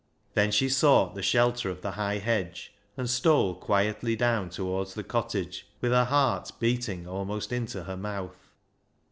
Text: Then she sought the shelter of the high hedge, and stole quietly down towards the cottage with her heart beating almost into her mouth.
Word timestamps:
Then 0.33 0.49
she 0.49 0.67
sought 0.67 1.13
the 1.13 1.21
shelter 1.21 1.69
of 1.69 1.83
the 1.83 1.91
high 1.91 2.17
hedge, 2.17 2.73
and 2.97 3.07
stole 3.07 3.53
quietly 3.53 4.15
down 4.15 4.49
towards 4.49 4.95
the 4.95 5.03
cottage 5.03 5.67
with 5.79 5.91
her 5.91 6.05
heart 6.05 6.51
beating 6.59 7.07
almost 7.07 7.51
into 7.51 7.83
her 7.83 7.97
mouth. 7.97 8.49